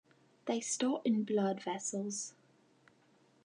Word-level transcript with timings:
They 0.45 0.61
start 0.61 1.03
in 1.05 1.25
blood 1.25 1.61
vessels. 1.61 2.33